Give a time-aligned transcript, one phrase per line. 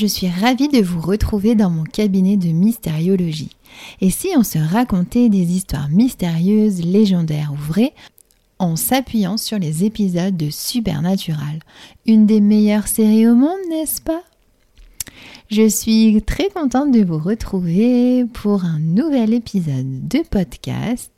[0.00, 3.50] Je suis ravie de vous retrouver dans mon cabinet de mystériologie.
[4.00, 7.94] Et si on se racontait des histoires mystérieuses, légendaires ou vraies,
[8.60, 11.58] en s'appuyant sur les épisodes de Supernatural,
[12.06, 14.22] une des meilleures séries au monde, n'est-ce pas?
[15.50, 21.10] Je suis très contente de vous retrouver pour un nouvel épisode de podcast.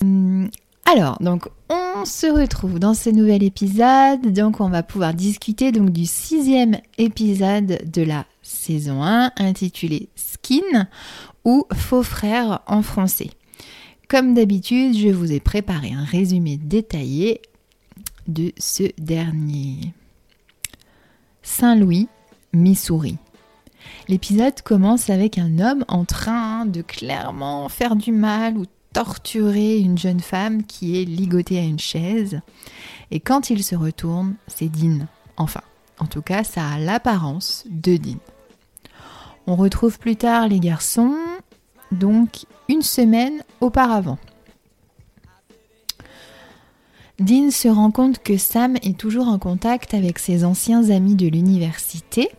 [0.91, 4.33] Alors, donc on se retrouve dans ce nouvel épisode.
[4.33, 10.89] Donc on va pouvoir discuter donc du sixième épisode de la saison 1 intitulé Skin
[11.45, 13.31] ou Faux frères en français.
[14.09, 17.41] Comme d'habitude, je vous ai préparé un résumé détaillé
[18.27, 19.95] de ce dernier.
[21.43, 22.09] Saint-Louis,
[22.53, 23.19] Missouri.
[24.09, 29.97] L'épisode commence avec un homme en train de clairement faire du mal ou torturer une
[29.97, 32.41] jeune femme qui est ligotée à une chaise.
[33.11, 35.07] Et quand il se retourne, c'est Dean.
[35.37, 35.63] Enfin,
[35.99, 38.19] en tout cas, ça a l'apparence de Dean.
[39.47, 41.17] On retrouve plus tard les garçons,
[41.93, 44.19] donc une semaine auparavant.
[47.19, 51.29] Dean se rend compte que Sam est toujours en contact avec ses anciens amis de
[51.29, 52.31] l'université.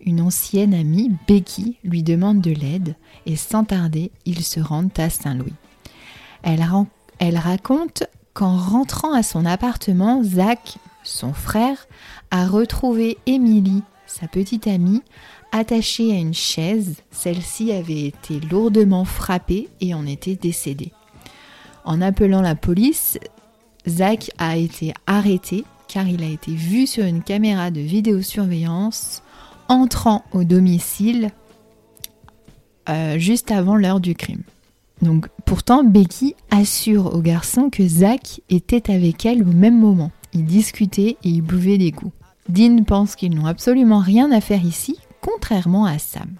[0.00, 5.08] Une ancienne amie, Becky, lui demande de l'aide et sans tarder, ils se rendent à
[5.08, 5.54] Saint-Louis.
[6.42, 11.86] Elle, raconte qu'en rentrant à son appartement, Zach, son frère,
[12.32, 15.02] a retrouvé Emily, sa petite amie,
[15.54, 16.96] attachée à une chaise.
[17.12, 20.92] Celle-ci avait été lourdement frappée et en était décédée.
[21.84, 23.18] En appelant la police,
[23.88, 29.22] Zach a été arrêté car il a été vu sur une caméra de vidéosurveillance
[29.68, 31.30] entrant au domicile
[32.88, 34.42] euh, juste avant l'heure du crime.
[35.02, 40.10] Donc pourtant, Becky assure au garçon que Zach était avec elle au même moment.
[40.32, 42.12] Ils discutaient et ils buvaient des coups.
[42.48, 46.30] Dean pense qu'ils n'ont absolument rien à faire ici, contrairement à Sam.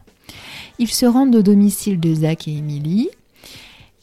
[0.79, 3.09] Ils se rendent au domicile de Zach et Emily.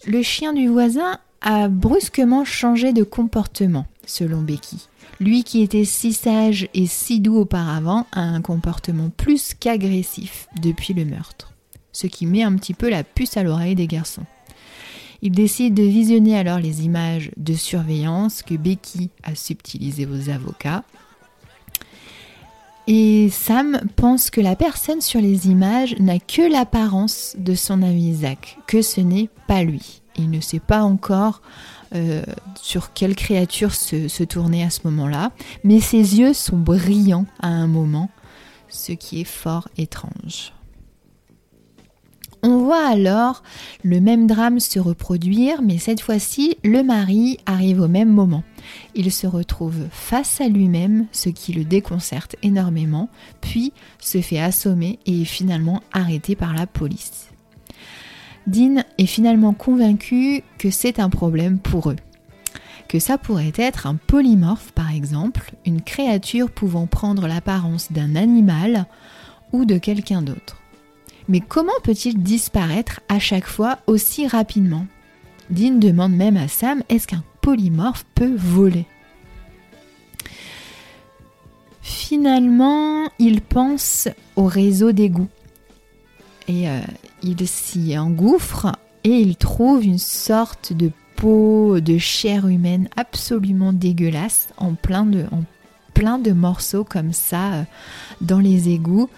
[0.08, 4.88] Le chien du voisin a brusquement changé de comportement, selon Becky.
[5.19, 10.94] Lui qui était si sage et si doux auparavant a un comportement plus qu'agressif depuis
[10.94, 11.53] le meurtre,
[11.92, 14.25] ce qui met un petit peu la puce à l'oreille des garçons.
[15.22, 20.84] Il décide de visionner alors les images de surveillance que Becky a subtilisées aux avocats.
[22.94, 28.13] Et Sam pense que la personne sur les images n'a que l'apparence de son ami
[28.13, 30.02] Zach, que ce n'est pas lui.
[30.18, 31.41] Il ne sait pas encore
[31.96, 32.22] euh,
[32.62, 35.31] sur quelle créature se tourner à ce moment-là,
[35.63, 38.09] mais ses yeux sont brillants à un moment,
[38.68, 40.51] ce qui est fort étrange.
[42.44, 43.41] On voit alors
[43.84, 48.44] le même drame se reproduire, mais cette fois-ci, le mari arrive au même moment.
[48.95, 53.09] Il se retrouve face à lui-même, ce qui le déconcerte énormément,
[53.39, 57.29] puis se fait assommer et est finalement arrêté par la police.
[58.47, 61.95] Dean est finalement convaincu que c'est un problème pour eux.
[62.87, 68.85] Que ça pourrait être un polymorphe par exemple, une créature pouvant prendre l'apparence d'un animal
[69.53, 70.57] ou de quelqu'un d'autre.
[71.29, 74.85] Mais comment peut-il disparaître à chaque fois aussi rapidement?
[75.49, 78.85] Dean demande même à Sam est-ce qu'un polymorphe peut voler
[81.81, 85.29] Finalement, il pense au réseau d'égouts.
[86.47, 86.80] Et euh,
[87.24, 88.68] il s'y engouffre
[89.03, 95.25] et il trouve une sorte de peau de chair humaine absolument dégueulasse en plein de,
[95.31, 95.44] en
[95.94, 97.63] plein de morceaux comme ça euh,
[98.21, 99.10] dans les égouts.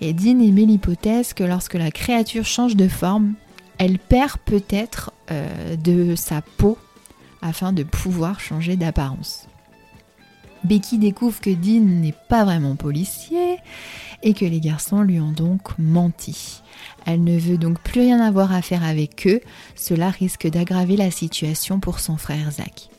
[0.00, 3.34] Et Dean émet l'hypothèse que lorsque la créature change de forme,
[3.78, 6.76] elle perd peut-être euh, de sa peau
[7.42, 9.46] afin de pouvoir changer d'apparence.
[10.64, 13.58] Becky découvre que Dean n'est pas vraiment policier
[14.22, 16.62] et que les garçons lui ont donc menti.
[17.04, 19.40] Elle ne veut donc plus rien avoir à faire avec eux,
[19.74, 22.90] cela risque d'aggraver la situation pour son frère Zach.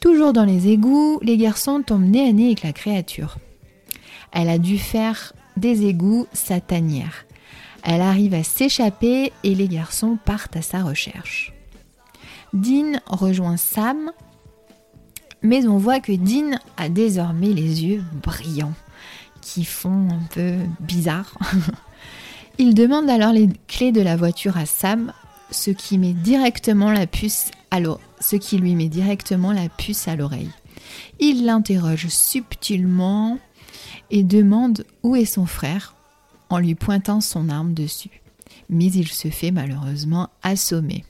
[0.00, 3.38] Toujours dans les égouts, les garçons tombent nez à nez avec la créature.
[4.32, 7.26] Elle a dû faire des égouts sa tanière.
[7.82, 11.53] Elle arrive à s'échapper et les garçons partent à sa recherche.
[12.54, 14.12] Dean rejoint Sam,
[15.42, 18.74] mais on voit que Dean a désormais les yeux brillants,
[19.40, 21.36] qui font un peu bizarre.
[22.58, 25.12] Il demande alors les clés de la voiture à Sam,
[25.50, 30.50] ce qui met directement la puce à lui met directement la puce à l'oreille.
[31.18, 33.38] Il l'interroge subtilement
[34.12, 35.96] et demande où est son frère
[36.50, 38.22] en lui pointant son arme dessus.
[38.68, 41.04] Mais il se fait malheureusement assommer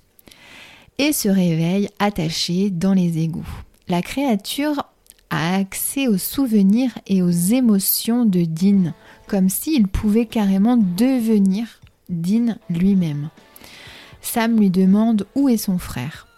[0.98, 3.48] et se réveille attaché dans les égouts.
[3.88, 4.84] La créature
[5.30, 8.92] a accès aux souvenirs et aux émotions de Dean,
[9.26, 11.66] comme s'il pouvait carrément devenir
[12.08, 13.30] Dean lui-même.
[14.20, 16.28] Sam lui demande où est son frère.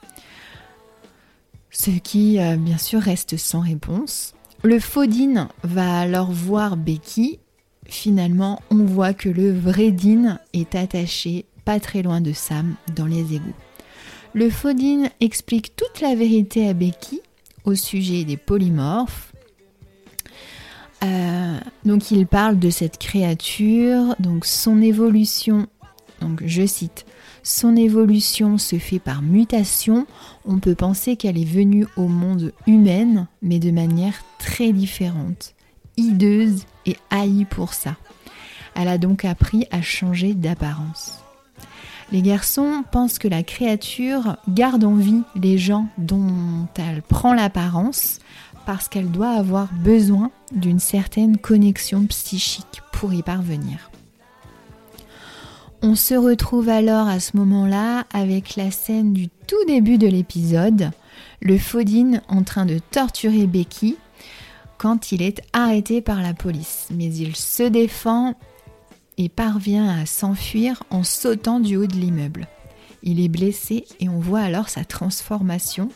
[1.70, 4.35] Ce qui, euh, bien sûr, reste sans réponse.
[4.62, 7.38] Le faux Dean va alors voir Becky.
[7.85, 13.06] Finalement, on voit que le vrai Dean est attaché pas très loin de Sam dans
[13.06, 13.65] les égouts.
[14.36, 17.22] Le Dean explique toute la vérité à Becky
[17.64, 19.32] au sujet des polymorphes.
[21.02, 25.68] Euh, donc il parle de cette créature, donc son évolution,
[26.20, 27.06] donc je cite,
[27.42, 30.06] son évolution se fait par mutation.
[30.44, 35.54] On peut penser qu'elle est venue au monde humaine, mais de manière très différente,
[35.96, 37.96] hideuse et haïe pour ça.
[38.74, 41.25] Elle a donc appris à changer d'apparence.
[42.12, 48.20] Les garçons pensent que la créature garde en vie les gens dont elle prend l'apparence
[48.64, 53.91] parce qu'elle doit avoir besoin d'une certaine connexion psychique pour y parvenir.
[55.82, 60.91] On se retrouve alors à ce moment-là avec la scène du tout début de l'épisode,
[61.41, 63.97] le Faudine en train de torturer Becky
[64.79, 66.88] quand il est arrêté par la police.
[66.91, 68.35] Mais il se défend
[69.18, 72.48] et parvient à s'enfuir en sautant du haut de l'immeuble.
[73.02, 75.90] Il est blessé et on voit alors sa transformation.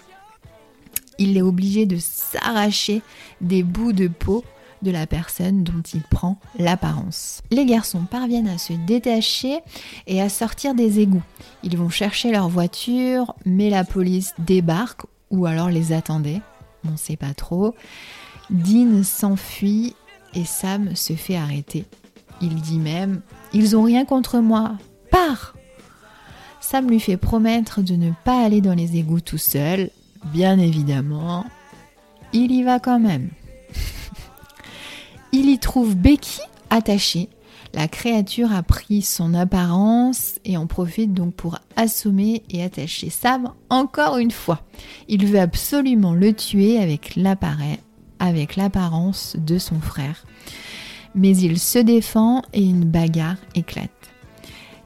[1.19, 3.03] Il est obligé de s'arracher
[3.41, 4.45] des bouts de peau
[4.83, 7.43] de la personne dont il prend l'apparence.
[7.51, 9.59] Les garçons parviennent à se détacher
[10.07, 11.23] et à sortir des égouts.
[11.63, 16.41] Ils vont chercher leur voiture, mais la police débarque ou alors les attendait.
[16.87, 17.75] On ne sait pas trop.
[18.49, 19.95] Dean s'enfuit
[20.35, 21.85] et Sam se fait arrêter
[22.41, 23.21] il dit même
[23.53, 24.73] Ils ont rien contre moi,
[25.11, 25.55] pars
[26.61, 29.91] Sam lui fait promettre de ne pas aller dans les égouts tout seul.
[30.27, 31.47] Bien évidemment,
[32.33, 33.31] il y va quand même.
[35.33, 37.29] il y trouve Becky attachée.
[37.73, 43.53] La créature a pris son apparence et en profite donc pour assommer et attacher Sam
[43.69, 44.61] encore une fois.
[45.09, 47.17] Il veut absolument le tuer avec
[48.57, 50.25] l'apparence de son frère
[51.15, 53.91] mais il se défend et une bagarre éclate.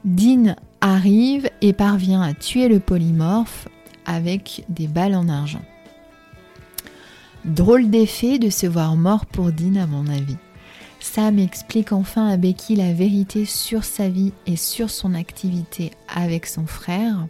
[0.03, 3.67] Dean arrive et parvient à tuer le polymorphe
[4.05, 5.63] avec des balles en argent.
[7.43, 10.37] Drôle d'effet de se voir mort pour Dean à mon avis.
[10.99, 16.47] Sam explique enfin à Becky la vérité sur sa vie et sur son activité avec
[16.47, 17.27] son frère.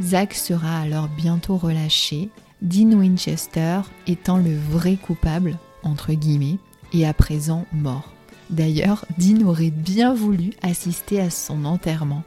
[0.00, 2.30] Zack sera alors bientôt relâché,
[2.62, 6.58] Dean Winchester étant le vrai coupable, entre guillemets,
[6.92, 8.12] et à présent mort.
[8.50, 12.22] D'ailleurs, Dean aurait bien voulu assister à son enterrement,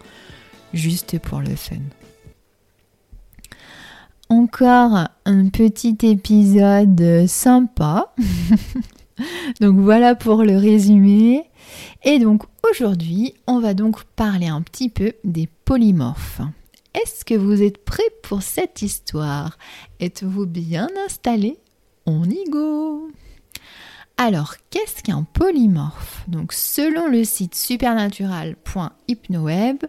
[0.73, 1.75] juste pour le fun.
[4.29, 8.13] Encore un petit épisode sympa.
[9.61, 11.43] donc voilà pour le résumé.
[12.03, 16.41] Et donc aujourd'hui, on va donc parler un petit peu des polymorphes.
[16.95, 19.59] Est-ce que vous êtes prêts pour cette histoire?
[19.99, 21.59] Êtes-vous bien installés?
[22.07, 23.11] On y go
[24.17, 26.23] alors, qu'est-ce qu'un polymorphe?
[26.29, 29.83] Donc, selon le site supernatural.hypnoweb,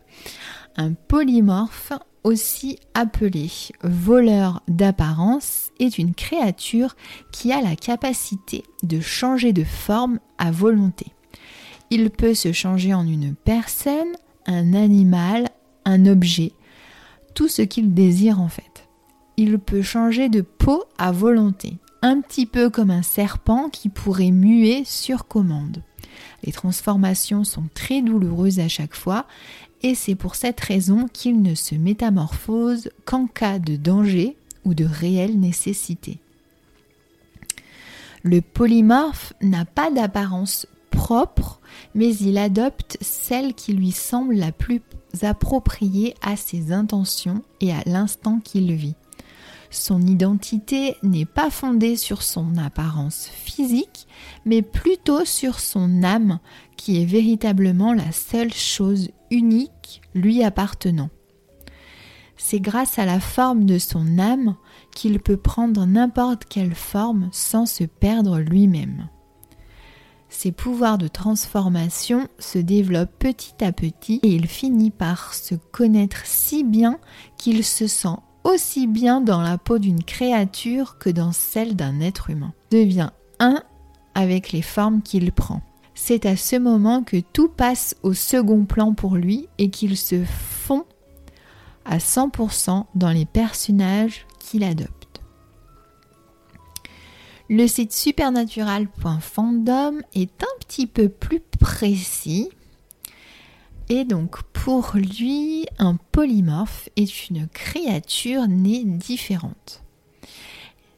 [0.77, 1.93] un polymorphe,
[2.25, 3.49] aussi appelé
[3.85, 6.97] voleur d'apparence, est une créature
[7.31, 11.07] qui a la capacité de changer de forme à volonté.
[11.91, 14.17] Il peut se changer en une personne,
[14.47, 15.51] un animal,
[15.85, 16.51] un objet,
[17.37, 18.89] tout ce qu'il désire en fait.
[19.37, 24.31] Il peut changer de peau à volonté un petit peu comme un serpent qui pourrait
[24.31, 25.83] muer sur commande.
[26.45, 29.27] Les transformations sont très douloureuses à chaque fois
[29.83, 34.85] et c'est pour cette raison qu'il ne se métamorphose qu'en cas de danger ou de
[34.85, 36.19] réelle nécessité.
[38.23, 41.61] Le polymorphe n'a pas d'apparence propre,
[41.95, 44.81] mais il adopte celle qui lui semble la plus
[45.23, 48.97] appropriée à ses intentions et à l'instant qu'il vit.
[49.77, 54.09] Son identité n'est pas fondée sur son apparence physique,
[54.47, 56.41] mais plutôt sur son âme,
[56.79, 61.11] qui est véritablement la seule chose unique lui appartenant.
[62.39, 64.57] C'est grâce à la forme de son âme
[64.95, 69.11] qu'il peut prendre n'importe quelle forme sans se perdre lui-même.
[70.31, 76.23] Ses pouvoirs de transformation se développent petit à petit et il finit par se connaître
[76.25, 76.99] si bien
[77.37, 82.31] qu'il se sent aussi bien dans la peau d'une créature que dans celle d'un être
[82.31, 82.53] humain.
[82.71, 83.63] devient un
[84.15, 85.63] avec les formes qu'il prend.
[85.95, 90.25] C'est à ce moment que tout passe au second plan pour lui et qu'il se
[90.25, 90.85] fond
[91.85, 94.93] à 100% dans les personnages qu'il adopte.
[97.49, 102.51] Le site supernatural.fandom est un petit peu plus précis.
[103.89, 109.83] Et donc pour lui, un polymorphe est une créature née différente.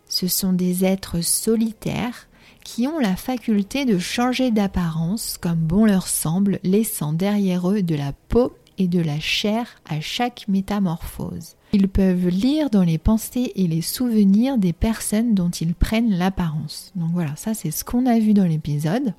[0.09, 2.29] Ce sont des êtres solitaires
[2.65, 7.95] qui ont la faculté de changer d'apparence comme bon leur semble, laissant derrière eux de
[7.95, 11.57] la peau et de la chair à chaque métamorphose.
[11.73, 16.93] Ils peuvent lire dans les pensées et les souvenirs des personnes dont ils prennent l'apparence.
[16.95, 19.15] Donc voilà, ça c'est ce qu'on a vu dans l'épisode.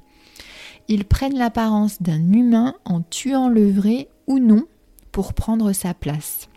[0.89, 4.63] Ils prennent l'apparence d'un humain en tuant le vrai ou non
[5.11, 6.49] pour prendre sa place.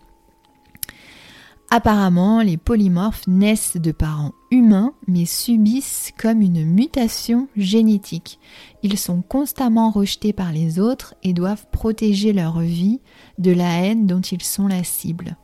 [1.71, 8.39] Apparemment, les polymorphes naissent de parents humains mais subissent comme une mutation génétique.
[8.83, 13.01] Ils sont constamment rejetés par les autres et doivent protéger leur vie
[13.39, 15.37] de la haine dont ils sont la cible.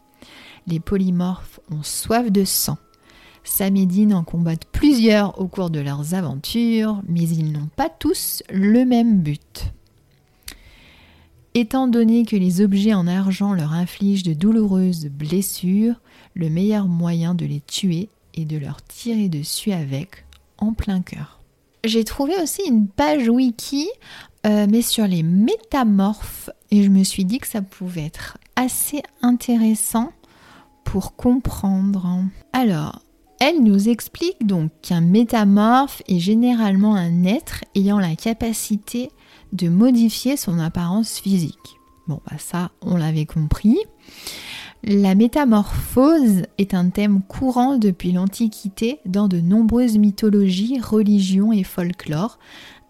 [0.67, 2.79] Les polymorphes ont soif de sang.
[3.45, 8.43] Sam et en combattent plusieurs au cours de leurs aventures, mais ils n'ont pas tous
[8.51, 9.73] le même but.
[11.55, 16.01] Étant donné que les objets en argent leur infligent de douloureuses blessures,
[16.35, 20.25] le meilleur moyen de les tuer est de leur tirer dessus avec
[20.59, 21.41] en plein cœur.
[21.85, 23.89] J'ai trouvé aussi une page wiki,
[24.47, 29.03] euh, mais sur les métamorphes, et je me suis dit que ça pouvait être assez
[29.23, 30.13] intéressant
[30.85, 32.21] pour comprendre.
[32.53, 33.03] Alors,
[33.41, 39.11] elle nous explique donc qu'un métamorphe est généralement un être ayant la capacité
[39.53, 41.79] de modifier son apparence physique.
[42.09, 43.79] Bon, bah ça, on l'avait compris.
[44.85, 52.39] La métamorphose est un thème courant depuis l'Antiquité dans de nombreuses mythologies, religions et folklore,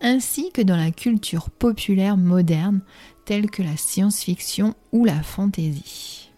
[0.00, 2.80] ainsi que dans la culture populaire moderne,
[3.24, 6.30] telle que la science-fiction ou la fantaisie.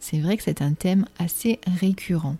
[0.00, 2.36] C'est vrai que c'est un thème assez récurrent.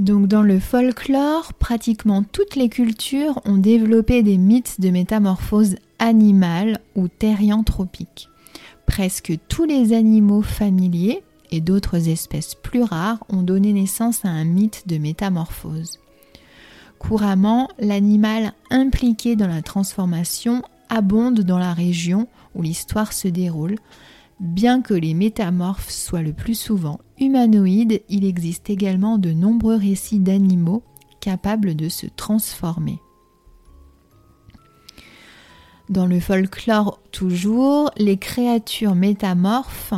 [0.00, 6.78] Donc dans le folklore, pratiquement toutes les cultures ont développé des mythes de métamorphose animale
[6.96, 8.30] ou thérianthropique.
[8.86, 14.44] Presque tous les animaux familiers et d'autres espèces plus rares ont donné naissance à un
[14.44, 15.98] mythe de métamorphose.
[16.98, 23.76] Couramment, l'animal impliqué dans la transformation abonde dans la région où l'histoire se déroule.
[24.40, 30.18] Bien que les métamorphes soient le plus souvent humanoïdes, il existe également de nombreux récits
[30.18, 30.82] d'animaux
[31.20, 32.98] capables de se transformer.
[35.90, 39.92] Dans le folklore toujours, les créatures métamorphes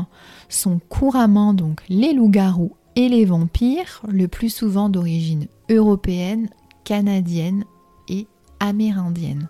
[0.49, 6.49] sont couramment donc les loups-garous et les vampires, le plus souvent d'origine européenne,
[6.83, 7.65] canadienne
[8.09, 8.27] et
[8.59, 9.49] amérindienne.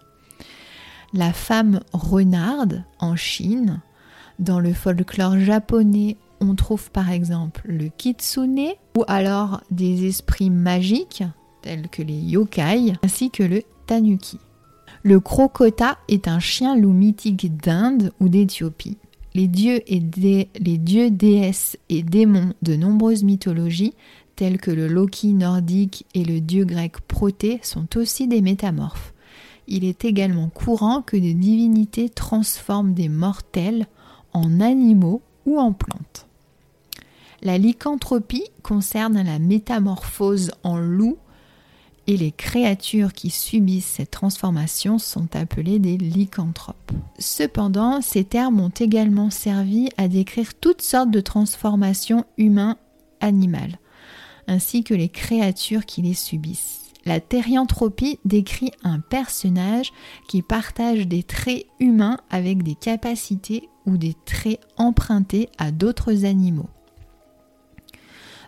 [1.15, 3.81] La femme renarde en Chine,
[4.43, 11.23] dans le folklore japonais, on trouve par exemple le kitsune ou alors des esprits magiques
[11.63, 14.39] tels que les yokai ainsi que le tanuki.
[15.05, 18.99] Le crocota est un chien-loup mythique d'Inde ou d'Éthiopie.
[19.35, 20.03] Les dieux, et
[20.59, 23.95] les dieux, déesses et démons de nombreuses mythologies,
[24.37, 29.15] tels que le Loki nordique et le dieu grec Proté, sont aussi des métamorphes.
[29.69, 33.87] Il est également courant que des divinités transforment des mortels
[34.33, 36.27] en animaux ou en plantes.
[37.43, 41.19] La lycanthropie concerne la métamorphose en loup
[42.07, 46.93] et les créatures qui subissent cette transformation sont appelées des lycanthropes.
[47.19, 53.79] Cependant, ces termes ont également servi à décrire toutes sortes de transformations humains-animales,
[54.49, 56.82] ainsi que les créatures qui les subissent.
[57.05, 59.93] La thérianthropie décrit un personnage
[60.29, 66.71] qui partage des traits humains avec des capacités ou des traits empruntés à d'autres animaux.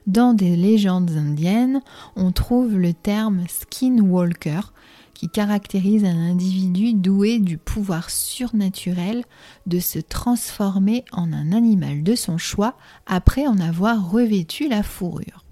[0.07, 1.81] Dans des légendes indiennes,
[2.15, 4.73] on trouve le terme skinwalker
[5.15, 9.25] qui caractérise un individu doué du pouvoir surnaturel
[9.67, 15.44] de se transformer en un animal de son choix après en avoir revêtu la fourrure.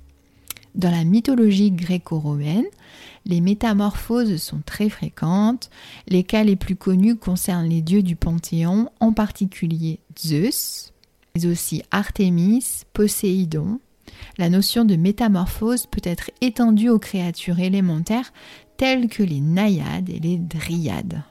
[0.75, 2.65] Dans la mythologie gréco-romaine,
[3.27, 5.71] les métamorphoses sont très fréquentes.
[6.09, 10.93] Les cas les plus connus concernent les dieux du Panthéon, en particulier Zeus,
[11.35, 13.81] mais aussi Artémis, Poséidon,
[14.39, 18.33] la notion de métamorphose peut être étendue aux créatures élémentaires
[18.77, 21.23] telles que les naïades et les dryades.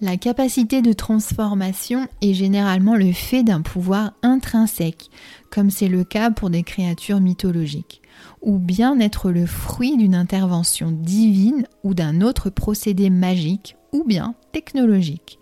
[0.00, 5.10] La capacité de transformation est généralement le fait d'un pouvoir intrinsèque,
[5.50, 7.99] comme c'est le cas pour des créatures mythologiques,
[8.42, 14.34] ou bien être le fruit d'une intervention divine ou d'un autre procédé magique ou bien
[14.52, 15.38] technologique.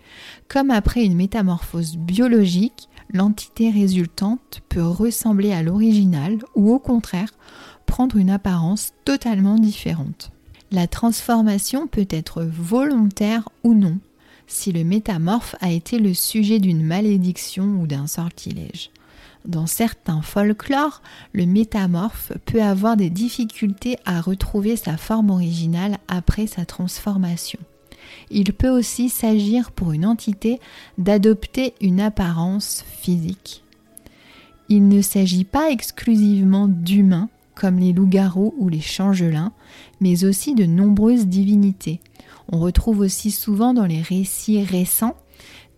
[0.47, 7.31] Comme après une métamorphose biologique, l'entité résultante peut ressembler à l'original ou au contraire
[7.85, 10.31] prendre une apparence totalement différente.
[10.71, 13.97] La transformation peut être volontaire ou non,
[14.45, 18.91] si le métamorphe a été le sujet d'une malédiction ou d'un sortilège.
[19.49, 21.01] Dans certains folklores,
[21.33, 27.57] le métamorphe peut avoir des difficultés à retrouver sa forme originale après sa transformation.
[28.29, 30.59] Il peut aussi s'agir pour une entité
[30.99, 33.63] d'adopter une apparence physique.
[34.69, 39.51] Il ne s'agit pas exclusivement d'humains comme les loups-garous ou les changelins,
[39.99, 42.01] mais aussi de nombreuses divinités.
[42.51, 45.17] On retrouve aussi souvent dans les récits récents,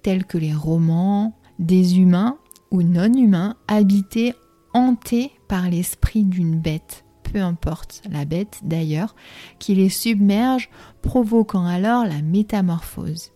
[0.04, 2.38] tels que les romans, des humains
[2.72, 4.34] ou non-humains habités,
[4.74, 9.16] hantés par l'esprit d'une bête, peu importe la bête d'ailleurs,
[9.60, 10.70] qui les submerge,
[11.02, 13.32] provoquant alors la métamorphose.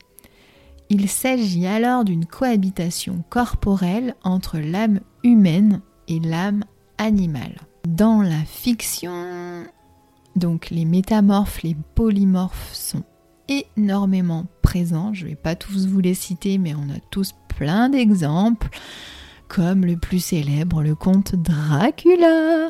[0.90, 6.64] Il s'agit alors d'une cohabitation corporelle entre l'âme humaine et l'âme
[6.98, 7.58] animale.
[7.88, 9.64] Dans la fiction,
[10.36, 13.04] donc les métamorphes, les polymorphes sont
[13.48, 15.14] énormément présents.
[15.14, 18.70] Je ne vais pas tous vous les citer, mais on a tous plein d'exemples,
[19.56, 22.68] comme le plus célèbre, le conte Dracula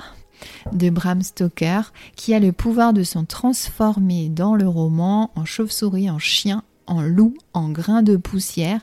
[0.71, 6.11] de Bram Stoker, qui a le pouvoir de s'en transformer dans le roman en chauve-souris,
[6.11, 8.81] en chien, en loup, en grain de poussière,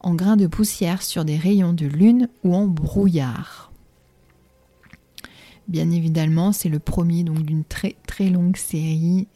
[0.00, 3.72] en grain de poussière sur des rayons de lune ou en brouillard.
[5.66, 9.28] Bien évidemment, c'est le premier donc d'une très très longue série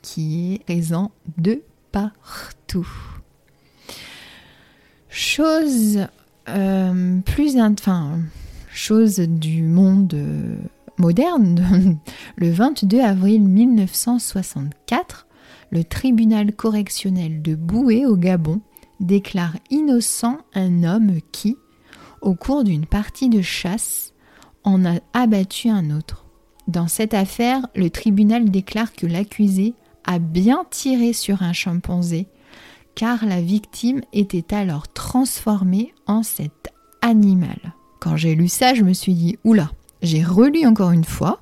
[0.00, 2.88] qui est présent de partout.
[5.08, 6.06] Chose
[6.48, 8.20] euh, plus, enfin,
[8.72, 10.56] chose du monde euh,
[10.98, 11.98] moderne,
[12.36, 15.26] le 22 avril 1964,
[15.70, 18.60] le tribunal correctionnel de Boué au Gabon
[19.00, 21.56] déclare innocent un homme qui,
[22.20, 24.12] au cours d'une partie de chasse,
[24.64, 26.24] en a abattu un autre.
[26.68, 32.26] Dans cette affaire, le tribunal déclare que l'accusé a bien tiré sur un chimpanzé,
[32.96, 37.74] car la victime était alors transformée en cet animal.
[38.00, 39.70] Quand j'ai lu ça, je me suis dit, oula,
[40.02, 41.40] j'ai relu encore une fois.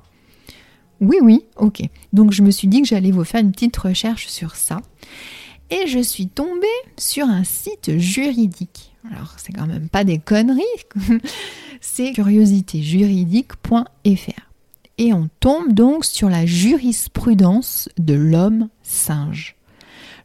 [1.01, 1.81] Oui, oui, ok.
[2.13, 4.81] Donc je me suis dit que j'allais vous faire une petite recherche sur ça.
[5.71, 8.93] Et je suis tombée sur un site juridique.
[9.11, 10.63] Alors, c'est quand même pas des conneries,
[11.81, 14.41] c'est curiositéjuridique.fr.
[14.97, 19.55] Et on tombe donc sur la jurisprudence de l'homme singe.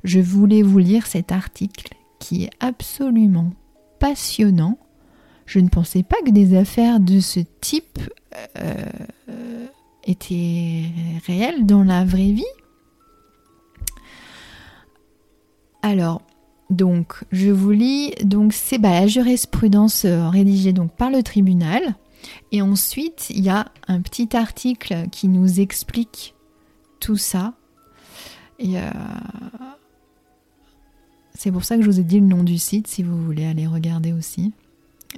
[0.04, 3.50] Je voulais vous lire cet article qui est absolument
[3.98, 4.78] passionnant
[5.50, 7.98] je ne pensais pas que des affaires de ce type
[8.56, 9.66] euh,
[10.04, 10.84] étaient
[11.26, 12.44] réelles dans la vraie vie.
[15.82, 16.22] Alors,
[16.68, 21.96] donc, je vous lis, donc c'est bah, la jurisprudence euh, rédigée donc par le tribunal.
[22.52, 26.36] Et ensuite, il y a un petit article qui nous explique
[27.00, 27.54] tout ça.
[28.60, 28.88] Et euh,
[31.42, 33.46] c'est pour ça que je vous ai dit le nom du site si vous voulez
[33.46, 34.52] aller regarder aussi.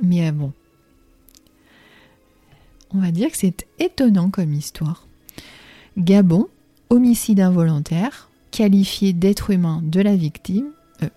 [0.02, 0.52] Mais euh, bon,
[2.94, 5.08] on va dire que c'est étonnant comme histoire.
[5.98, 6.46] Gabon,
[6.90, 10.66] homicide involontaire, qualifié d'être humain de la victime,
[11.02, 11.08] euh,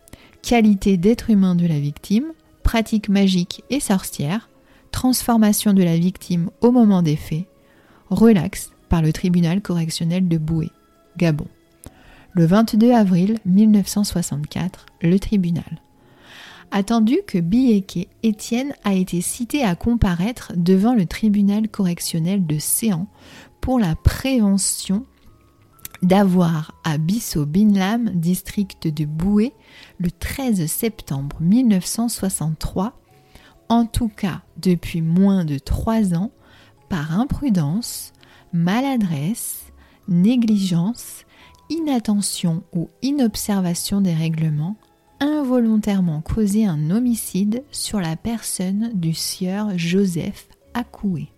[0.41, 4.49] qualité d'être humain de la victime, pratique magique et sorcière,
[4.89, 7.45] transformation de la victime au moment des faits,
[8.09, 10.71] relax par le tribunal correctionnel de Boué,
[11.15, 11.45] Gabon.
[12.37, 15.81] Le 22 avril 1964, le tribunal.
[16.69, 23.07] Attendu que Bieke Étienne a été cité à comparaître devant le tribunal correctionnel de Séan
[23.61, 25.05] pour la prévention
[26.01, 29.53] d'avoir à Bisso Binlam, district de Boué,
[29.97, 32.99] le 13 septembre 1963,
[33.69, 36.31] en tout cas depuis moins de trois ans,
[36.89, 38.11] par imprudence,
[38.51, 39.71] maladresse,
[40.09, 41.24] négligence,
[41.69, 44.75] inattention ou inobservation des règlements,
[45.19, 51.29] involontairement causé un homicide sur la personne du sieur Joseph Akoué.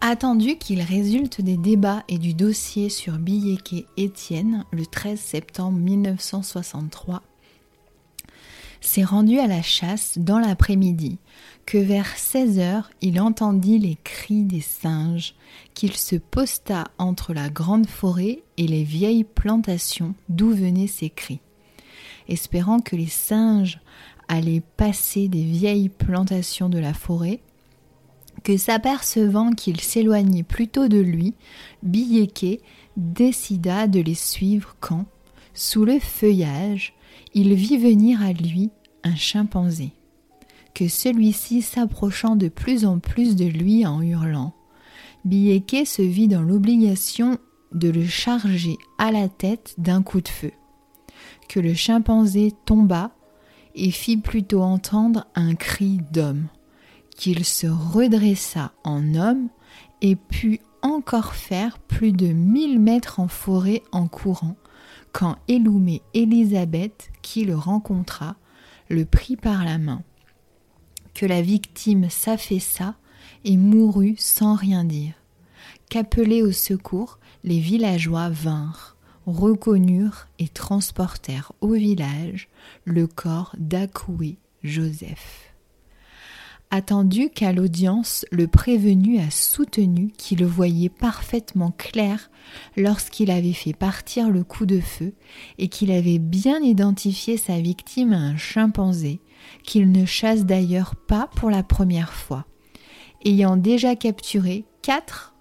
[0.00, 7.22] Attendu qu'il résulte des débats et du dossier sur Billeke Étienne le 13 septembre 1963,
[8.80, 11.18] s'est rendu à la chasse dans l'après-midi,
[11.70, 15.36] que vers 16 heures il entendit les cris des singes,
[15.72, 21.38] qu'il se posta entre la grande forêt et les vieilles plantations d'où venaient ces cris.
[22.26, 23.78] Espérant que les singes
[24.26, 27.38] allaient passer des vieilles plantations de la forêt,
[28.42, 31.34] que s'apercevant qu'il s'éloignait plutôt de lui,
[31.84, 32.64] Billeke
[32.96, 35.04] décida de les suivre quand,
[35.54, 36.94] sous le feuillage,
[37.32, 38.70] il vit venir à lui
[39.04, 39.92] un chimpanzé,
[40.74, 44.54] que celui-ci s'approchant de plus en plus de lui en hurlant
[45.24, 47.38] Bieke se vit dans l'obligation
[47.72, 50.52] de le charger à la tête d'un coup de feu.
[51.48, 53.10] Que le chimpanzé tomba
[53.74, 56.46] et fit plutôt entendre un cri d'homme,
[57.16, 59.48] qu'il se redressa en homme
[60.00, 64.56] et put encore faire plus de mille mètres en forêt en courant,
[65.12, 68.36] quand Eloumé Élisabeth, qui le rencontra,
[68.88, 70.02] le prit par la main.
[71.14, 72.94] Que la victime s'affaissa
[73.44, 75.14] et mourut sans rien dire.
[75.88, 78.96] Qu'appelés au secours, les villageois vinrent,
[79.26, 82.48] reconnurent et transportèrent au village
[82.84, 85.50] le corps d'Akoué Joseph.
[86.72, 92.30] Attendu qu'à l'audience, le prévenu a soutenu qu'il voyait parfaitement clair
[92.76, 95.12] lorsqu'il avait fait partir le coup de feu
[95.58, 99.20] et qu'il avait bien identifié sa victime à un chimpanzé,
[99.62, 102.46] qu'il ne chasse d'ailleurs pas pour la première fois,
[103.24, 105.34] ayant déjà capturé quatre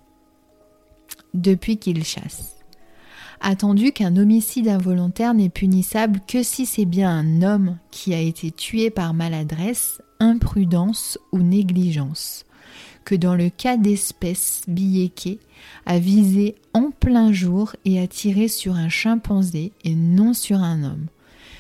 [1.34, 2.56] depuis qu'il chasse.
[3.42, 8.52] Attendu qu'un homicide involontaire n'est punissable que si c'est bien un homme qui a été
[8.52, 12.46] tué par maladresse, imprudence ou négligence,
[13.06, 15.40] que dans le cas d'espèces billéquées,
[15.86, 20.84] a visé en plein jour et a tiré sur un chimpanzé et non sur un
[20.84, 21.08] homme,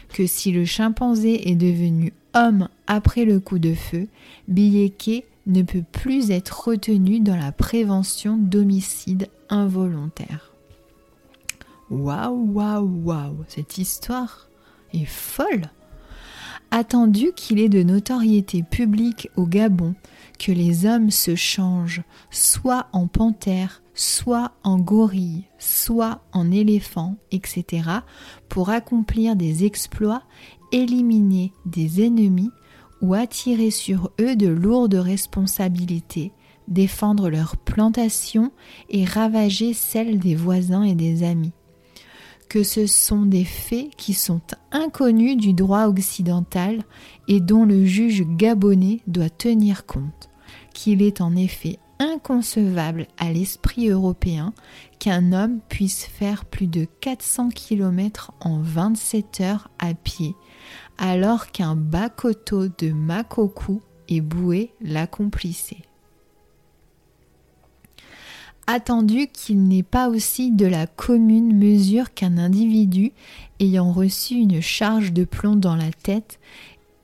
[0.09, 4.07] que si le chimpanzé est devenu homme après le coup de feu,
[4.47, 10.53] Billeke ne peut plus être retenu dans la prévention d'homicide involontaire.
[11.89, 14.47] Waouh, waouh, waouh, cette histoire
[14.93, 15.69] est folle!
[16.71, 19.95] attendu qu'il est de notoriété publique au Gabon
[20.37, 27.83] que les hommes se changent soit en panthère, soit en gorille, soit en éléphant, etc.,
[28.47, 30.23] pour accomplir des exploits,
[30.71, 32.49] éliminer des ennemis
[33.01, 36.31] ou attirer sur eux de lourdes responsabilités,
[36.69, 38.53] défendre leurs plantations
[38.89, 41.51] et ravager celles des voisins et des amis
[42.47, 46.81] que ce sont des faits qui sont inconnus du droit occidental
[47.27, 50.29] et dont le juge gabonais doit tenir compte,
[50.73, 54.53] qu'il est en effet inconcevable à l'esprit européen
[54.99, 60.35] qu'un homme puisse faire plus de 400 km en 27 heures à pied,
[60.97, 65.83] alors qu'un bakoto de Makoku et Boué l'accomplissait.
[68.71, 73.13] Attendu qu'il n'est pas aussi de la commune mesure qu'un individu
[73.59, 76.39] ayant reçu une charge de plomb dans la tête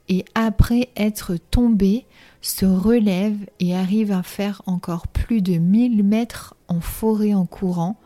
[0.07, 2.05] et après être tombé
[2.45, 7.97] se relève et arrive à faire encore plus de mille mètres en forêt en courant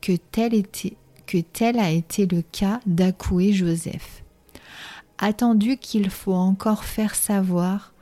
[0.00, 4.24] que tel, était, que tel a été le cas d'Akoué Joseph.
[5.18, 7.92] Attendu qu'il faut encore faire savoir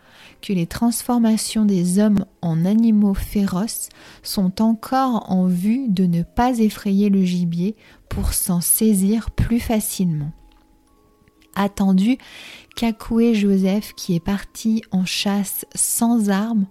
[0.41, 3.89] que les transformations des hommes en animaux féroces
[4.23, 7.75] sont encore en vue de ne pas effrayer le gibier
[8.09, 10.31] pour s'en saisir plus facilement.
[11.55, 12.19] Attendu
[12.77, 16.67] qu'Akoué Joseph, qui est parti en chasse sans armes,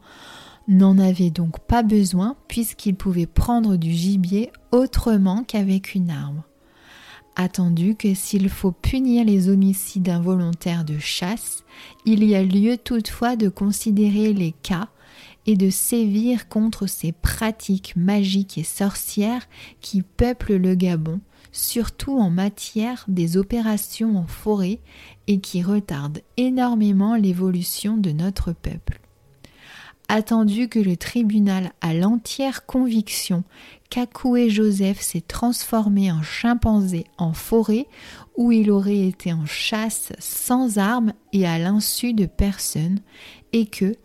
[0.68, 6.44] n'en avait donc pas besoin puisqu'il pouvait prendre du gibier autrement qu'avec une arme.
[7.36, 11.64] Attendu que s'il faut punir les homicides involontaires de chasse,
[12.06, 14.90] il y a lieu toutefois de considérer les cas
[15.46, 19.48] et de sévir contre ces pratiques magiques et sorcières
[19.82, 21.22] qui peuplent le Gabon,
[21.52, 24.80] surtout en matière des opérations en forêt
[25.28, 29.00] et qui retardent énormément l'évolution de notre peuple.
[30.12, 33.44] Attendu que le tribunal a l'entière conviction
[33.92, 37.86] qu'Akoué Joseph s'est transformé en chimpanzé en forêt
[38.36, 43.02] où il aurait été en chasse sans armes et à l'insu de personne,
[43.54, 43.96] et que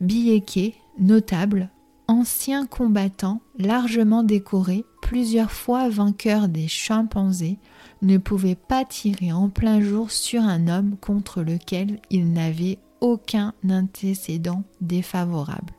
[0.00, 1.70] Bieke, notable,
[2.06, 7.58] ancien combattant largement décoré, plusieurs fois vainqueur des chimpanzés,
[8.02, 13.54] ne pouvait pas tirer en plein jour sur un homme contre lequel il n'avait aucun
[13.68, 15.72] antécédent défavorable.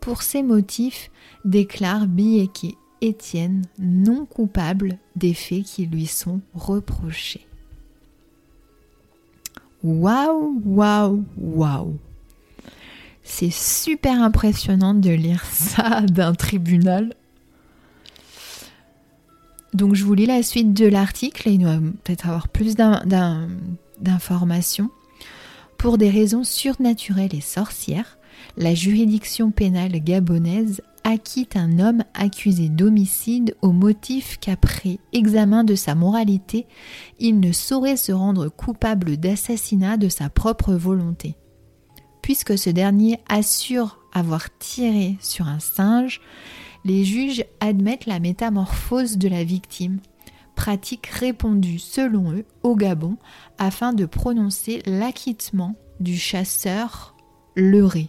[0.00, 1.10] Pour ces motifs,
[1.44, 7.46] déclare Bieke Étienne non coupable des faits qui lui sont reprochés.
[9.82, 11.98] Waouh, waouh, waouh!
[13.24, 17.14] C'est super impressionnant de lire ça d'un tribunal.
[19.72, 24.90] Donc je vous lis la suite de l'article et il doit peut-être avoir plus d'informations.
[25.78, 28.18] Pour des raisons surnaturelles et sorcières,
[28.56, 35.94] la juridiction pénale gabonaise acquitte un homme accusé d'homicide au motif qu'après examen de sa
[35.94, 36.66] moralité,
[37.18, 41.36] il ne saurait se rendre coupable d'assassinat de sa propre volonté.
[42.24, 46.22] Puisque ce dernier assure avoir tiré sur un singe,
[46.86, 50.00] les juges admettent la métamorphose de la victime,
[50.56, 53.18] pratique répandue selon eux au Gabon
[53.58, 57.14] afin de prononcer l'acquittement du chasseur
[57.56, 58.08] leurré.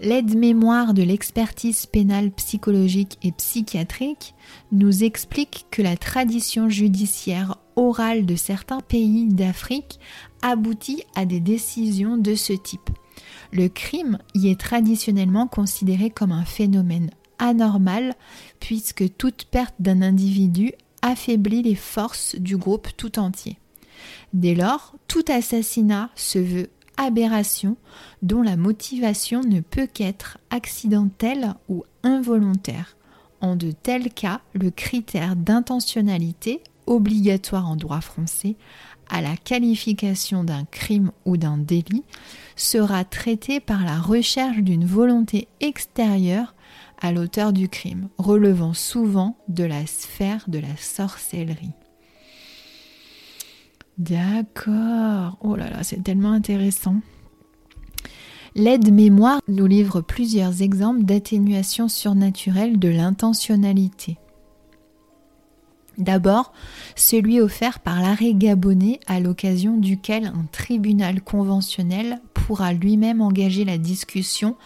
[0.00, 4.34] L'aide-mémoire de l'expertise pénale psychologique et psychiatrique
[4.72, 9.98] nous explique que la tradition judiciaire orale de certains pays d'Afrique
[10.44, 12.90] aboutit à des décisions de ce type.
[13.50, 18.14] Le crime y est traditionnellement considéré comme un phénomène anormal
[18.60, 23.58] puisque toute perte d'un individu affaiblit les forces du groupe tout entier.
[24.34, 27.76] Dès lors, tout assassinat se veut aberration
[28.22, 32.96] dont la motivation ne peut qu'être accidentelle ou involontaire.
[33.40, 38.56] En de tels cas, le critère d'intentionnalité, obligatoire en droit français,
[39.08, 42.04] à la qualification d'un crime ou d'un délit,
[42.56, 46.54] sera traité par la recherche d'une volonté extérieure
[47.00, 51.72] à l'auteur du crime, relevant souvent de la sphère de la sorcellerie.
[53.98, 55.36] D'accord.
[55.40, 56.96] Oh là là, c'est tellement intéressant.
[58.56, 64.16] L'aide-mémoire nous livre plusieurs exemples d'atténuation surnaturelle de l'intentionnalité.
[65.98, 66.52] D'abord,
[66.96, 73.78] celui offert par l'arrêt gabonais à l'occasion duquel un tribunal conventionnel pourra lui-même engager la
[73.78, 74.56] discussion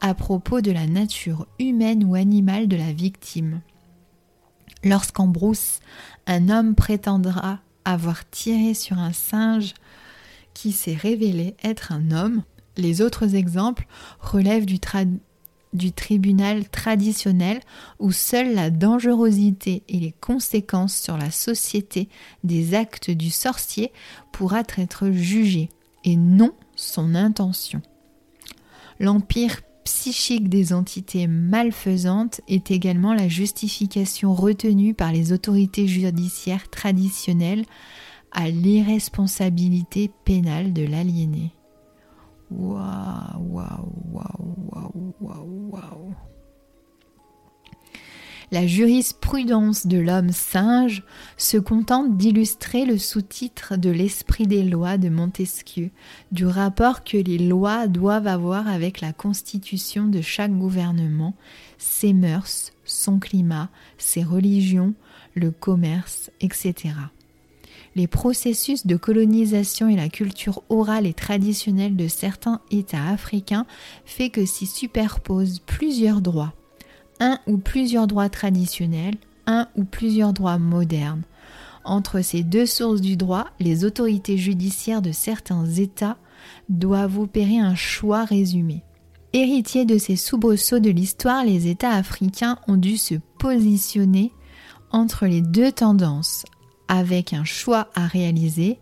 [0.00, 3.60] à propos de la nature humaine ou animale de la victime.
[4.82, 5.80] Lorsqu'en brousse,
[6.26, 9.74] un homme prétendra avoir tiré sur un singe
[10.52, 12.42] qui s'est révélé être un homme.
[12.76, 13.86] Les autres exemples
[14.20, 14.78] relèvent du,
[15.74, 17.60] du tribunal traditionnel
[17.98, 22.08] où seule la dangerosité et les conséquences sur la société
[22.44, 23.92] des actes du sorcier
[24.32, 25.68] pourra être jugées
[26.04, 27.82] et non son intention.
[29.00, 37.64] L'empire psychique des entités malfaisantes est également la justification retenue par les autorités judiciaires traditionnelles
[38.32, 41.52] à l'irresponsabilité pénale de l'aliéné.
[42.56, 46.14] Waouh, waouh, waouh, waouh, waouh, waouh.
[48.52, 51.02] La jurisprudence de l'homme singe
[51.36, 55.90] se contente d'illustrer le sous-titre de l'esprit des lois de Montesquieu,
[56.30, 61.34] du rapport que les lois doivent avoir avec la constitution de chaque gouvernement,
[61.78, 64.94] ses mœurs, son climat, ses religions,
[65.34, 66.94] le commerce, etc.
[67.96, 73.66] Les processus de colonisation et la culture orale et traditionnelle de certains États africains
[74.04, 76.54] fait que s'y superposent plusieurs droits
[77.20, 81.22] un ou plusieurs droits traditionnels, un ou plusieurs droits modernes.
[81.84, 86.16] Entre ces deux sources du droit, les autorités judiciaires de certains États
[86.68, 88.82] doivent opérer un choix résumé.
[89.32, 94.32] Héritiers de ces soubresauts de l'histoire, les États africains ont dû se positionner
[94.90, 96.44] entre les deux tendances,
[96.88, 98.78] avec un choix à réaliser,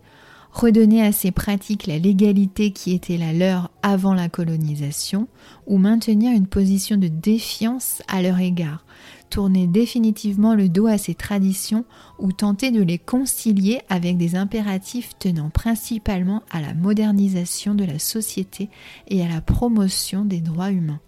[0.51, 5.27] redonner à ces pratiques la légalité qui était la leur avant la colonisation,
[5.65, 8.85] ou maintenir une position de défiance à leur égard,
[9.29, 11.85] tourner définitivement le dos à ces traditions
[12.19, 17.97] ou tenter de les concilier avec des impératifs tenant principalement à la modernisation de la
[17.97, 18.69] société
[19.07, 20.99] et à la promotion des droits humains.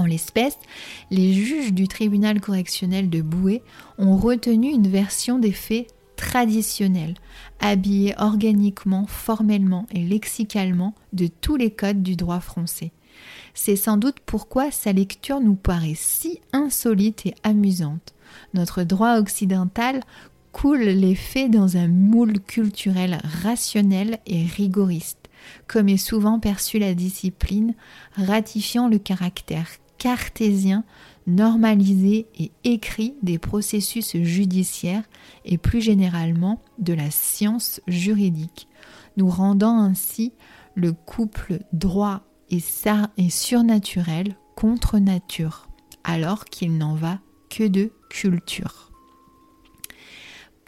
[0.00, 0.56] En l'espèce,
[1.10, 3.62] les juges du tribunal correctionnel de Boué
[3.98, 7.16] ont retenu une version des faits traditionnel,
[7.60, 12.92] habillé organiquement, formellement et lexicalement de tous les codes du droit français.
[13.52, 18.14] C'est sans doute pourquoi sa lecture nous paraît si insolite et amusante.
[18.54, 20.00] Notre droit occidental
[20.50, 25.28] coule les faits dans un moule culturel rationnel et rigoriste,
[25.66, 27.74] comme est souvent perçue la discipline,
[28.16, 29.68] ratifiant le caractère
[30.00, 30.82] cartésien
[31.26, 35.04] normalisé et écrit des processus judiciaires
[35.44, 38.66] et plus généralement de la science juridique,
[39.18, 40.32] nous rendant ainsi
[40.74, 42.62] le couple droit et,
[43.18, 45.68] et surnaturel contre nature,
[46.02, 48.89] alors qu'il n'en va que de culture.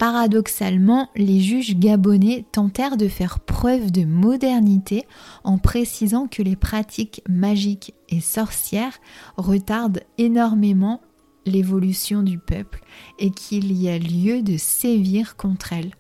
[0.03, 5.07] Paradoxalement, les juges gabonais tentèrent de faire preuve de modernité
[5.45, 8.99] en précisant que les pratiques magiques et sorcières
[9.37, 11.03] retardent énormément
[11.47, 12.81] l'évolution du peuple
[13.21, 15.95] et qu'il y a lieu de sévir contre elles,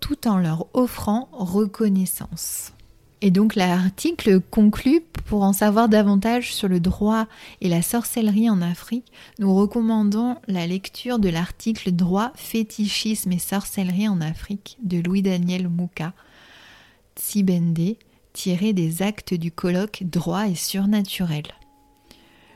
[0.00, 2.75] tout en leur offrant reconnaissance.
[3.22, 7.26] Et donc l'article conclut, pour en savoir davantage sur le droit
[7.60, 14.08] et la sorcellerie en Afrique, nous recommandons la lecture de l'article Droit, fétichisme et sorcellerie
[14.08, 16.12] en Afrique de Louis-Daniel Mouka,
[17.16, 17.96] Tsibende,
[18.34, 21.44] tiré des actes du colloque droit et surnaturel.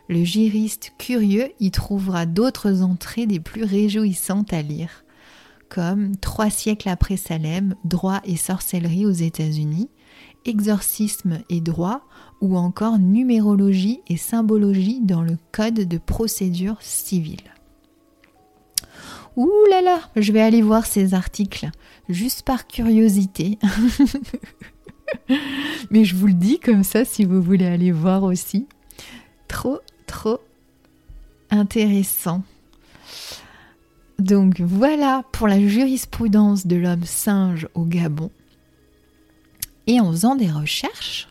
[0.09, 5.05] Le juriste curieux y trouvera d'autres entrées des plus réjouissantes à lire,
[5.71, 9.89] comme Trois siècles après Salem, droit et sorcellerie aux États-Unis,
[10.45, 12.03] exorcisme et droit,
[12.41, 17.43] ou encore numérologie et symbologie dans le Code de procédure civile.
[19.37, 21.71] Ouh là là, je vais aller voir ces articles,
[22.09, 23.59] juste par curiosité.
[25.91, 28.67] Mais je vous le dis comme ça si vous voulez aller voir aussi.
[29.49, 30.41] Trop, trop
[31.51, 32.43] intéressant.
[34.19, 38.31] Donc voilà pour la jurisprudence de l'homme singe au Gabon.
[39.91, 41.27] Et en faisant des recherches,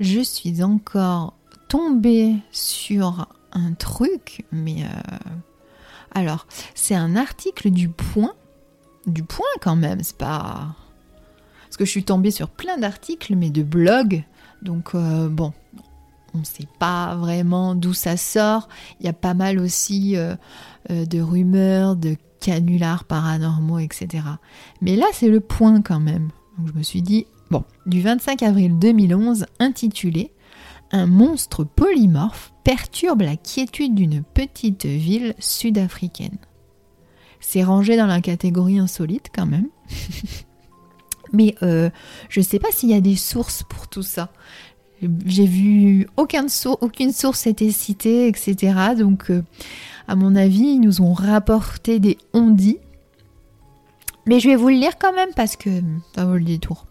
[0.00, 1.34] je suis encore
[1.68, 5.28] tombée sur un truc, mais euh,
[6.12, 8.34] alors c'est un article du Point,
[9.06, 10.74] du Point quand même, c'est pas
[11.62, 14.24] parce que je suis tombée sur plein d'articles, mais de blogs,
[14.62, 15.52] donc euh, bon,
[16.34, 18.68] on ne sait pas vraiment d'où ça sort.
[18.98, 20.34] Il y a pas mal aussi euh,
[20.90, 24.24] de rumeurs, de canulars paranormaux, etc.
[24.80, 26.30] Mais là, c'est le point quand même.
[26.58, 30.32] Donc je me suis dit, Bon, du 25 avril 2011, intitulé
[30.90, 36.38] Un monstre polymorphe perturbe la quiétude d'une petite ville sud-africaine.
[37.40, 39.68] C'est rangé dans la catégorie insolite quand même.
[41.34, 41.90] Mais euh,
[42.30, 44.32] je ne sais pas s'il y a des sources pour tout ça.
[45.26, 48.94] J'ai vu aucune source était citée, etc.
[48.96, 49.42] Donc, euh,
[50.08, 52.78] à mon avis, ils nous ont rapporté des ondits.
[54.24, 55.68] Mais je vais vous le lire quand même parce que
[56.14, 56.86] ça vaut le détour.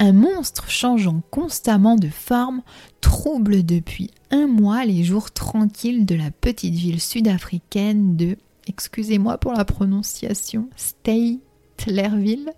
[0.00, 2.62] Un monstre changeant constamment de forme
[3.00, 9.52] trouble depuis un mois les jours tranquilles de la petite ville sud-africaine de, excusez-moi pour
[9.52, 12.52] la prononciation, Statlerville,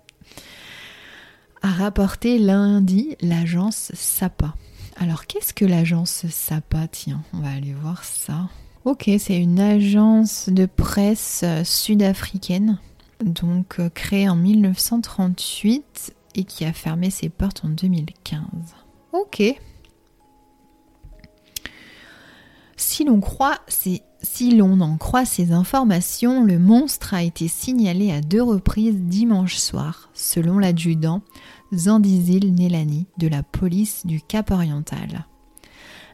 [1.61, 4.55] a rapporté lundi l'agence SAPA.
[4.95, 6.87] Alors qu'est-ce que l'agence SAPA?
[6.87, 8.49] Tiens, on va aller voir ça.
[8.83, 12.79] Ok, c'est une agence de presse sud-africaine,
[13.23, 18.41] donc euh, créée en 1938 et qui a fermé ses portes en 2015.
[19.11, 19.43] Ok.
[22.77, 23.59] Si l'on croit
[24.21, 29.57] si l'on en croit ces informations, le monstre a été signalé à deux reprises dimanche
[29.57, 31.21] soir, selon l'adjudant
[31.73, 35.25] Zandizil Nelani de la police du Cap Oriental.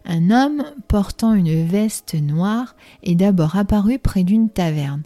[0.06, 5.04] Un homme portant une veste noire est d'abord apparu près d'une taverne.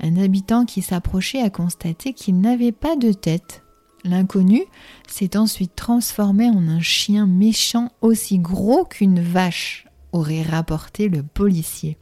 [0.00, 3.63] Un habitant qui s'approchait a constaté qu'il n'avait pas de tête,
[4.04, 4.62] L'inconnu
[5.08, 11.96] s'est ensuite transformé en un chien méchant aussi gros qu'une vache, aurait rapporté le policier.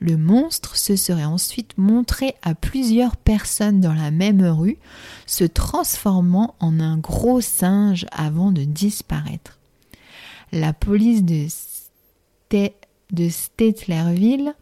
[0.00, 4.78] Le monstre se serait ensuite montré à plusieurs personnes dans la même rue,
[5.26, 9.58] se transformant en un gros singe avant de disparaître.
[10.52, 11.46] La police de
[13.12, 14.54] de Stettlerville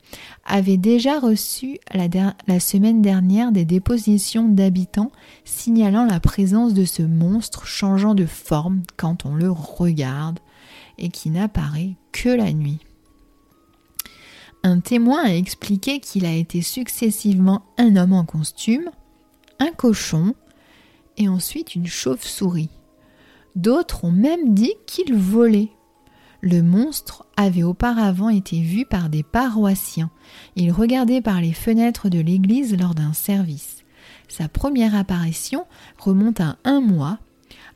[0.44, 5.12] avait déjà reçu la, semaine dernière des dépositions d'habitants
[5.44, 10.38] signalant la présence de ce monstre changeant de forme quand on le regarde
[10.98, 12.78] et qui n'apparaît que la nuit.
[14.64, 18.90] Un témoin a expliqué qu'il a été successivement un homme en costume,
[19.60, 20.34] un cochon
[21.16, 22.70] et ensuite une chauve-souris.
[23.54, 25.70] D'autres ont même dit qu'il volait.
[26.40, 30.10] Le monstre avait auparavant été vu par des paroissiens.
[30.54, 33.84] Il regardait par les fenêtres de l'église lors d'un service.
[34.28, 35.66] Sa première apparition
[35.98, 37.18] remonte à un mois,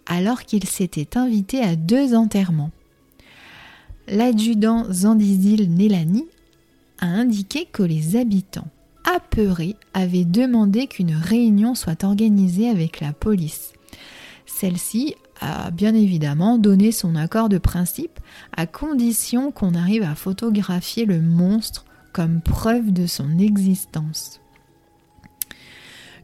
[0.06, 2.70] alors qu'il s'était invité à deux enterrements.
[4.06, 6.26] L'adjudant Zandizil Nelani
[6.98, 8.68] a indiqué que les habitants,
[9.04, 13.72] apeurés, avaient demandé qu'une réunion soit organisée avec la police.
[14.46, 15.16] Celle-ci
[15.72, 18.20] bien évidemment donné son accord de principe
[18.56, 24.40] à condition qu'on arrive à photographier le monstre comme preuve de son existence.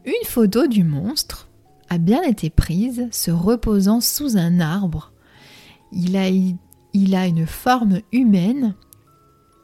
[0.05, 1.49] Une photo du monstre
[1.89, 5.11] a bien été prise se reposant sous un arbre.
[5.91, 8.75] Il a une forme humaine,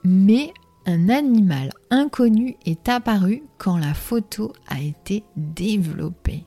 [0.04, 0.52] mais
[0.88, 6.46] un animal inconnu est apparu quand la photo a été développée.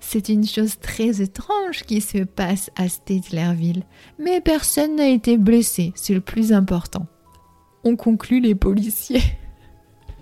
[0.00, 3.82] C'est une chose très étrange qui se passe à Stettlerville,
[4.18, 7.06] mais personne n'a été blessé, c'est le plus important.
[7.84, 9.22] On conclut les policiers.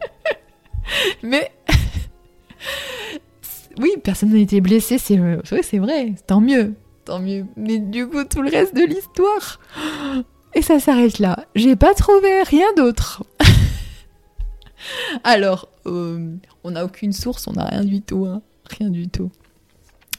[1.23, 1.51] mais
[3.79, 6.75] oui, personne n'a été blessé, c'est vrai, c'est vrai, tant mieux,
[7.05, 7.47] tant mieux.
[7.57, 9.61] Mais du coup, tout le reste de l'histoire.
[10.55, 11.45] Et ça s'arrête là.
[11.55, 13.23] J'ai pas trouvé rien d'autre.
[15.25, 18.25] Alors, euh, on n'a aucune source, on n'a rien du tout.
[18.25, 18.43] Hein.
[18.77, 19.31] Rien du tout.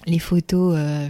[0.05, 1.09] les photos, euh,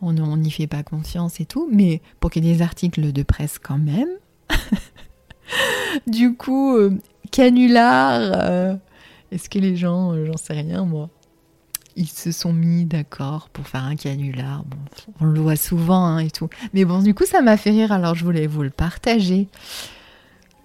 [0.00, 3.22] on n'y fait pas confiance et tout, mais pour qu'il y ait des articles de
[3.22, 4.08] presse quand même.
[6.06, 6.98] du coup, euh,
[7.30, 8.76] canular, euh,
[9.30, 11.10] est-ce que les gens, j'en sais rien moi,
[11.96, 14.64] ils se sont mis d'accord pour faire un canular.
[14.64, 14.76] Bon,
[15.20, 16.48] on le voit souvent hein, et tout.
[16.72, 19.48] Mais bon, du coup, ça m'a fait rire, alors je voulais vous le partager.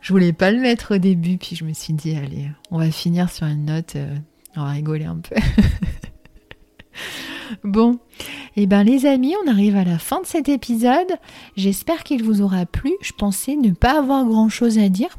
[0.01, 2.89] Je voulais pas le mettre au début, puis je me suis dit, allez, on va
[2.89, 3.95] finir sur une note,
[4.55, 5.35] on va rigoler un peu.
[7.63, 7.99] Bon,
[8.55, 11.17] et eh ben les amis, on arrive à la fin de cet épisode.
[11.55, 12.91] J'espère qu'il vous aura plu.
[13.01, 15.17] Je pensais ne pas avoir grand chose à dire.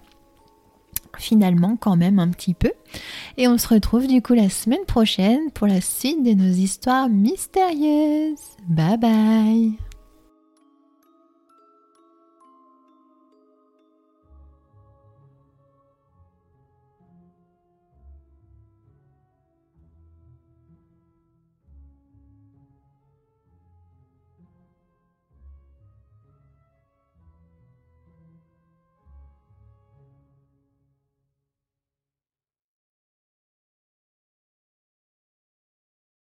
[1.18, 2.72] Finalement, quand même un petit peu.
[3.36, 7.08] Et on se retrouve du coup la semaine prochaine pour la suite de nos histoires
[7.08, 8.56] mystérieuses.
[8.68, 9.89] Bye bye